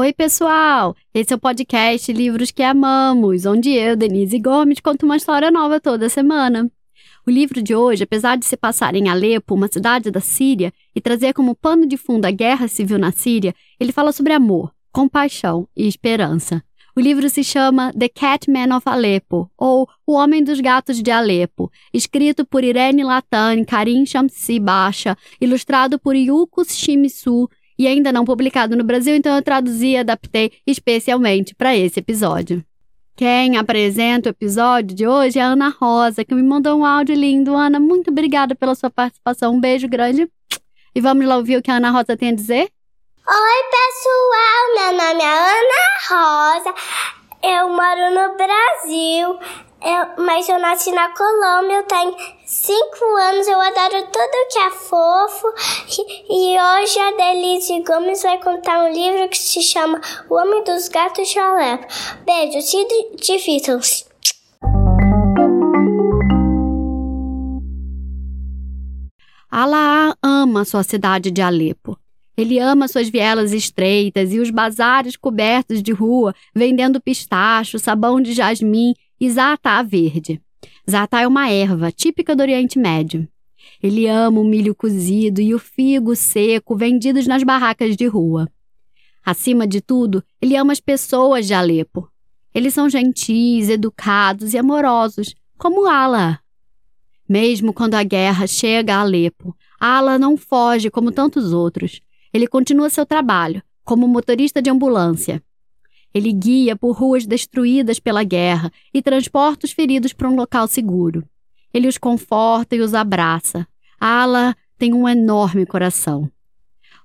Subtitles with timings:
[0.00, 0.96] Oi, pessoal!
[1.12, 5.78] Esse é o podcast Livros que Amamos, onde eu, Denise Gomes, conto uma história nova
[5.78, 6.70] toda semana.
[7.26, 11.02] O livro de hoje, apesar de se passar em Alepo, uma cidade da Síria, e
[11.02, 15.68] trazer como pano de fundo a guerra civil na Síria, ele fala sobre amor, compaixão
[15.76, 16.64] e esperança.
[16.96, 21.70] O livro se chama The Catman of Aleppo, ou O Homem dos Gatos de Alepo,
[21.92, 28.76] escrito por Irene Latani, Karim Shamsi Basha, ilustrado por Yuko Shimizu e ainda não publicado
[28.76, 32.62] no Brasil, então eu traduzi e adaptei especialmente para esse episódio.
[33.16, 37.14] Quem apresenta o episódio de hoje é a Ana Rosa, que me mandou um áudio
[37.14, 37.56] lindo.
[37.56, 39.54] Ana, muito obrigada pela sua participação.
[39.54, 40.30] Um beijo grande.
[40.94, 42.70] E vamos lá ouvir o que a Ana Rosa tem a dizer?
[43.26, 44.62] Oi, pessoal.
[44.76, 46.74] Meu nome é Ana Rosa.
[47.42, 49.38] Eu moro no Brasil.
[49.82, 54.70] Eu, mas eu nasci na Colômbia, eu tenho cinco anos, eu adoro tudo que é
[54.70, 55.46] fofo.
[55.88, 60.62] E, e hoje a Delice Gomes vai contar um livro que se chama O Homem
[60.64, 61.86] dos Gatos de Alepo.
[62.26, 62.86] Beijo, se
[63.22, 64.04] divirtam-se.
[69.50, 71.98] Alá ama sua cidade de Alepo.
[72.36, 78.34] Ele ama suas vielas estreitas e os bazares cobertos de rua, vendendo pistacho, sabão de
[78.34, 80.40] jasmim e zatá verde.
[80.88, 83.28] Zatá é uma erva típica do Oriente Médio.
[83.82, 88.48] Ele ama o milho cozido e o figo seco vendidos nas barracas de rua.
[89.24, 92.10] Acima de tudo, ele ama as pessoas de Alepo.
[92.54, 96.40] Eles são gentis, educados e amorosos, como Ala.
[97.28, 102.00] Mesmo quando a guerra chega a Alepo, Ala não foge como tantos outros.
[102.32, 105.42] Ele continua seu trabalho, como motorista de ambulância.
[106.12, 111.24] Ele guia por ruas destruídas pela guerra e transporta os feridos para um local seguro.
[111.72, 113.66] Ele os conforta e os abraça.
[114.00, 116.30] Ala tem um enorme coração.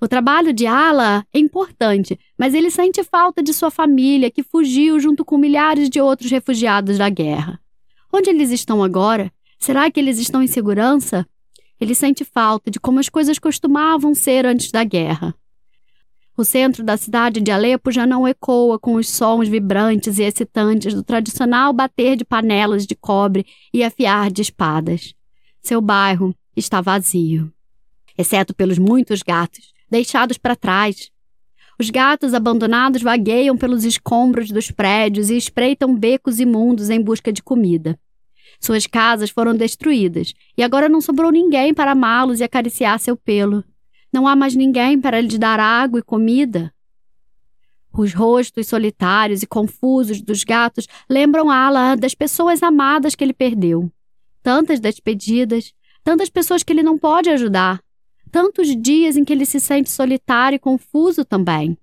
[0.00, 4.98] O trabalho de Ala é importante, mas ele sente falta de sua família que fugiu
[5.00, 7.60] junto com milhares de outros refugiados da guerra.
[8.12, 9.32] Onde eles estão agora?
[9.58, 11.26] Será que eles estão em segurança?
[11.80, 15.34] Ele sente falta de como as coisas costumavam ser antes da guerra.
[16.36, 20.92] O centro da cidade de Alepo já não ecoa com os sons vibrantes e excitantes
[20.92, 25.14] do tradicional bater de panelas de cobre e afiar de espadas.
[25.62, 27.52] Seu bairro está vazio,
[28.18, 31.08] exceto pelos muitos gatos deixados para trás.
[31.78, 37.44] Os gatos abandonados vagueiam pelos escombros dos prédios e espreitam becos imundos em busca de
[37.44, 37.96] comida.
[38.58, 43.62] Suas casas foram destruídas e agora não sobrou ninguém para amá-los e acariciar seu pelo.
[44.14, 46.72] Não há mais ninguém para lhe dar água e comida.
[47.92, 53.90] Os rostos solitários e confusos dos gatos lembram Ala das pessoas amadas que ele perdeu.
[54.40, 55.72] Tantas despedidas,
[56.04, 57.80] tantas pessoas que ele não pode ajudar,
[58.30, 61.76] tantos dias em que ele se sente solitário e confuso também.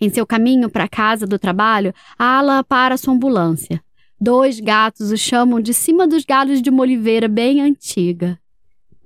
[0.00, 3.80] Em seu caminho para a casa do trabalho, Ala para sua ambulância.
[4.20, 8.36] Dois gatos o chamam de cima dos galhos de uma oliveira bem antiga.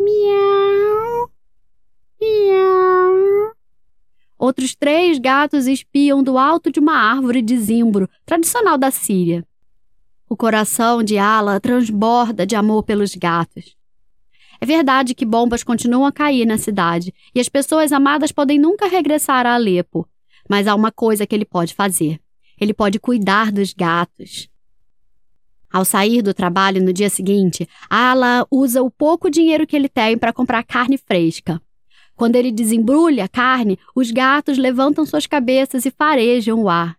[0.00, 0.75] Miau!
[4.46, 9.44] Outros três gatos espiam do alto de uma árvore de zimbro, tradicional da Síria.
[10.28, 13.74] O coração de Ala transborda de amor pelos gatos.
[14.60, 18.86] É verdade que bombas continuam a cair na cidade e as pessoas amadas podem nunca
[18.86, 20.08] regressar a Alepo,
[20.48, 22.20] mas há uma coisa que ele pode fazer.
[22.60, 24.48] Ele pode cuidar dos gatos.
[25.72, 30.16] Ao sair do trabalho no dia seguinte, Ala usa o pouco dinheiro que ele tem
[30.16, 31.60] para comprar carne fresca.
[32.16, 36.98] Quando ele desembrulha a carne, os gatos levantam suas cabeças e farejam o ar.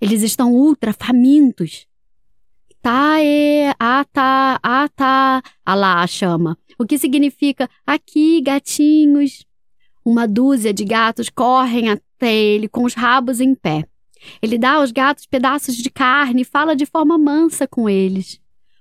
[0.00, 1.86] Eles estão ultra famintos.
[2.80, 9.44] Tae, ata, ata, Alá chama, o que significa aqui, gatinhos.
[10.04, 13.84] Uma dúzia de gatos correm até ele com os rabos em pé.
[14.40, 18.40] Ele dá aos gatos pedaços de carne e fala de forma mansa com eles.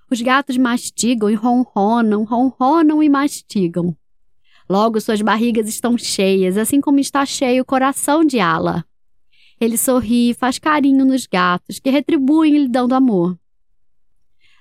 [0.09, 3.95] Os gatos mastigam e ronronam, ronronam e mastigam.
[4.69, 8.85] Logo suas barrigas estão cheias, assim como está cheio o coração de Ala.
[9.59, 13.37] Ele sorri e faz carinho nos gatos, que retribuem lhe dando amor.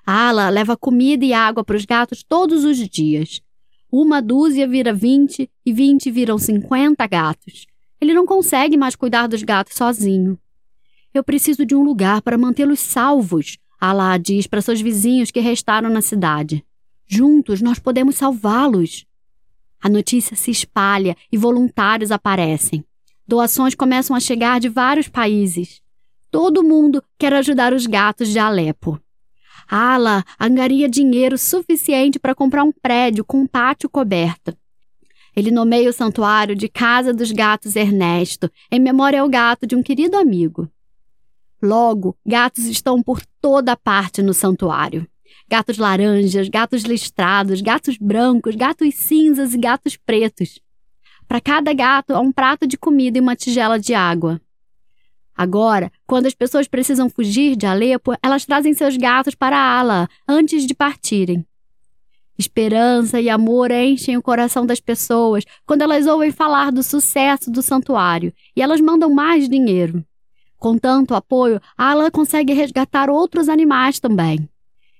[0.07, 3.41] Ala leva comida e água para os gatos todos os dias.
[3.91, 7.67] Uma dúzia vira vinte e vinte viram cinquenta gatos.
[8.01, 10.39] Ele não consegue mais cuidar dos gatos sozinho.
[11.13, 15.91] Eu preciso de um lugar para mantê-los salvos, Alá diz para seus vizinhos que restaram
[15.91, 16.65] na cidade.
[17.07, 19.05] Juntos nós podemos salvá-los.
[19.79, 22.83] A notícia se espalha e voluntários aparecem.
[23.29, 25.83] Doações começam a chegar de vários países.
[26.31, 28.99] Todo mundo quer ajudar os gatos de Alepo.
[29.69, 34.57] Ala angaria dinheiro suficiente para comprar um prédio com um pátio coberto.
[35.37, 39.83] Ele nomeia o santuário de Casa dos Gatos Ernesto, em memória ao gato de um
[39.83, 40.71] querido amigo.
[41.65, 45.09] Logo, gatos estão por toda parte no santuário.
[45.49, 50.61] Gatos laranjas, gatos listrados, gatos brancos, gatos cinzas e gatos pretos.
[51.27, 54.39] Para cada gato há um prato de comida e uma tigela de água.
[55.35, 60.07] Agora, quando as pessoas precisam fugir de Alepo, elas trazem seus gatos para a ala
[60.29, 61.47] antes de partirem.
[62.39, 67.63] Esperança e amor enchem o coração das pessoas quando elas ouvem falar do sucesso do
[67.63, 70.05] santuário e elas mandam mais dinheiro.
[70.65, 74.49] Com tanto apoio, Ala consegue resgatar outros animais também.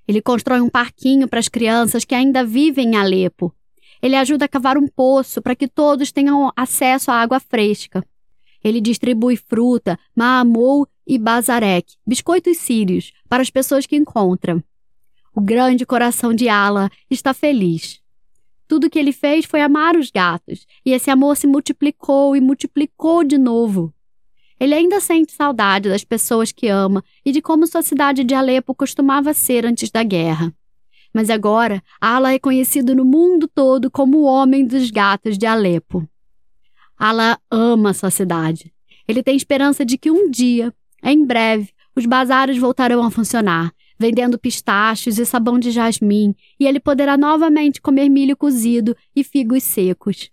[0.07, 3.51] Ele constrói um parquinho para as crianças que ainda vivem em Alepo.
[4.03, 8.05] Ele ajuda a cavar um poço para que todos tenham acesso à água fresca.
[8.63, 14.63] Ele distribui fruta, maamou e bazarek, biscoitos sírios, para as pessoas que encontram.
[15.35, 18.03] O grande coração de Ala está feliz.
[18.69, 23.25] Tudo que ele fez foi amar os gatos, e esse amor se multiplicou e multiplicou
[23.25, 23.94] de novo.
[24.65, 28.75] Ele ainda sente saudade das pessoas que ama e de como sua cidade de Alepo
[28.75, 30.55] costumava ser antes da guerra.
[31.13, 36.09] Mas agora, Ala é conhecido no mundo todo como o homem dos gatos de Alepo.
[36.97, 38.73] Ala ama sua cidade.
[39.07, 40.73] Ele tem esperança de que um dia,
[41.03, 46.81] em breve, os bazares voltarão a funcionar vendendo pistachos e sabão de jasmim, e ele
[46.81, 50.31] poderá novamente comer milho cozido e figos secos.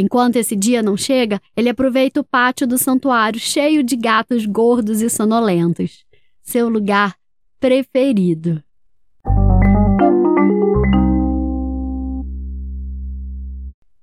[0.00, 5.02] Enquanto esse dia não chega, ele aproveita o pátio do santuário cheio de gatos gordos
[5.02, 6.06] e sonolentos.
[6.42, 7.14] Seu lugar
[7.60, 8.64] preferido.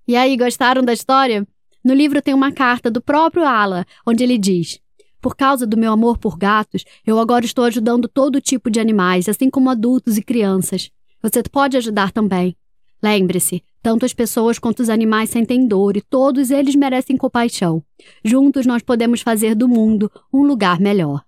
[0.08, 1.48] E aí, gostaram da história?
[1.84, 4.80] No livro tem uma carta do próprio Ala, onde ele diz:
[5.20, 9.28] por causa do meu amor por gatos, eu agora estou ajudando todo tipo de animais,
[9.28, 10.92] assim como adultos e crianças.
[11.24, 12.56] Você pode ajudar também.
[13.02, 17.82] Lembre-se, tanto as pessoas quanto os animais sentem dor e todos eles merecem compaixão.
[18.22, 21.24] Juntos nós podemos fazer do mundo um lugar melhor.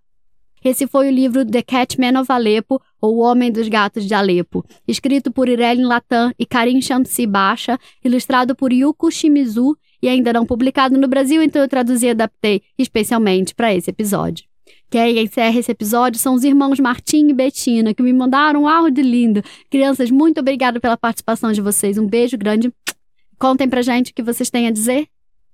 [0.61, 4.61] Esse foi o livro The Catman of Aleppo, ou O Homem dos Gatos de Alepo,
[4.85, 10.45] escrito por Irene Latam e Karim Shamsi Basha, ilustrado por Yuko Shimizu e ainda não
[10.45, 14.48] publicado no Brasil, então eu traduzi e adaptei especialmente para esse episódio.
[14.89, 19.03] Quem encerra esse episódio são os irmãos Martim e Betina, que me mandaram um áudio
[19.03, 19.43] lindo.
[19.69, 21.97] Crianças, muito obrigada pela participação de vocês.
[21.97, 22.73] Um beijo grande.
[23.37, 25.07] Contem pra gente o que vocês têm a dizer.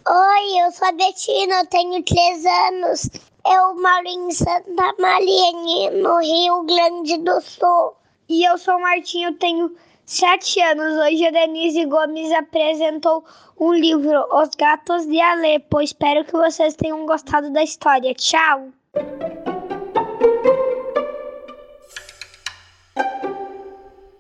[0.08, 3.10] Oi, eu sou a Betina, eu tenho três anos.
[3.46, 7.94] Eu moro em Santa Maria, no Rio Grande do Sul.
[8.30, 9.76] E eu sou o Martim, eu tenho
[10.06, 10.94] sete anos.
[10.98, 13.24] Hoje a Denise Gomes apresentou
[13.58, 15.82] o livro Os Gatos de Alepo.
[15.82, 18.14] Espero que vocês tenham gostado da história.
[18.14, 18.72] Tchau!
[18.96, 19.45] Thank you.